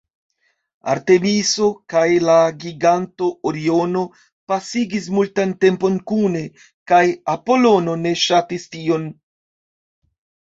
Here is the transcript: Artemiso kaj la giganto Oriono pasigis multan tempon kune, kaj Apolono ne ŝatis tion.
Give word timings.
Artemiso 0.91 1.65
kaj 1.93 2.05
la 2.27 2.37
giganto 2.63 3.27
Oriono 3.49 4.01
pasigis 4.53 5.11
multan 5.17 5.53
tempon 5.67 5.99
kune, 6.13 6.43
kaj 6.93 7.03
Apolono 7.37 7.95
ne 8.07 8.15
ŝatis 8.25 8.67
tion. 8.77 9.07